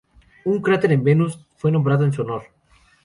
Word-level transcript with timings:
Un 0.45 0.63
cráter 0.63 0.93
en 0.93 1.03
Venus 1.03 1.45
fue 1.57 1.71
nombrado 1.71 2.05
en 2.05 2.11
su 2.11 2.23
honor. 2.23 2.45